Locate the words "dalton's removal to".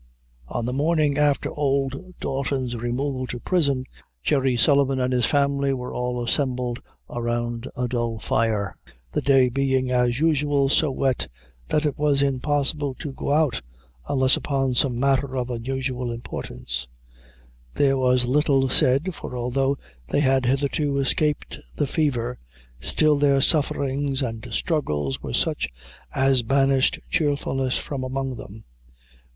2.19-3.39